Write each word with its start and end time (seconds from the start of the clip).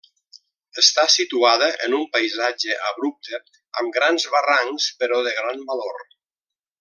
Està 0.83 1.03
situada 1.15 1.67
en 1.87 1.97
un 1.99 2.07
paisatge 2.15 2.77
abrupte, 2.93 3.41
amb 3.83 3.95
grans 4.01 4.27
barrancs, 4.37 4.89
però 5.03 5.21
de 5.29 5.35
gran 5.41 5.63
valor. 5.73 6.05